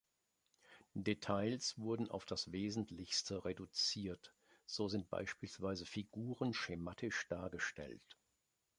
[0.95, 4.33] Details wurden auf das Wesentlichste reduziert,
[4.65, 8.17] so sind beispielsweise Figuren schematisch dargestellt.